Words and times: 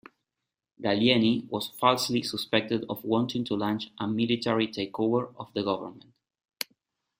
Gallieni 0.81 1.45
was 1.47 1.67
falsely 1.67 2.23
suspected 2.23 2.83
of 2.89 3.03
wanting 3.03 3.43
to 3.45 3.53
launch 3.53 3.91
a 3.99 4.07
military 4.07 4.67
takeover 4.67 5.31
of 5.37 5.53
the 5.53 5.61
government. 5.61 6.05